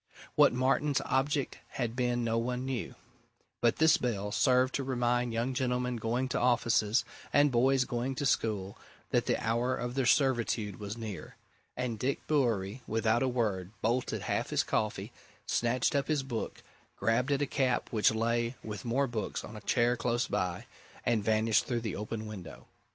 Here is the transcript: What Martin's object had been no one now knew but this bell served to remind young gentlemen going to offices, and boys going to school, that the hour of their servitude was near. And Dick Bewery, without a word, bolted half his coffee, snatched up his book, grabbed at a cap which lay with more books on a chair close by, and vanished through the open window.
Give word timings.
What 0.33 0.51
Martin's 0.51 0.99
object 1.05 1.59
had 1.73 1.95
been 1.95 2.23
no 2.23 2.39
one 2.39 2.61
now 2.65 2.73
knew 2.73 2.95
but 3.61 3.75
this 3.75 3.97
bell 3.97 4.31
served 4.31 4.73
to 4.73 4.83
remind 4.83 5.31
young 5.31 5.53
gentlemen 5.53 5.97
going 5.97 6.27
to 6.29 6.39
offices, 6.39 7.05
and 7.31 7.51
boys 7.51 7.85
going 7.85 8.15
to 8.15 8.25
school, 8.25 8.79
that 9.11 9.27
the 9.27 9.37
hour 9.37 9.75
of 9.75 9.93
their 9.93 10.07
servitude 10.07 10.79
was 10.79 10.97
near. 10.97 11.35
And 11.77 11.99
Dick 11.99 12.25
Bewery, 12.25 12.81
without 12.87 13.21
a 13.21 13.27
word, 13.27 13.69
bolted 13.83 14.23
half 14.23 14.49
his 14.49 14.63
coffee, 14.63 15.11
snatched 15.45 15.95
up 15.95 16.07
his 16.07 16.23
book, 16.23 16.63
grabbed 16.97 17.31
at 17.31 17.43
a 17.43 17.45
cap 17.45 17.89
which 17.91 18.09
lay 18.11 18.55
with 18.63 18.83
more 18.83 19.05
books 19.05 19.43
on 19.43 19.55
a 19.55 19.61
chair 19.61 19.95
close 19.95 20.25
by, 20.27 20.65
and 21.05 21.23
vanished 21.23 21.67
through 21.67 21.81
the 21.81 21.95
open 21.95 22.25
window. 22.25 22.65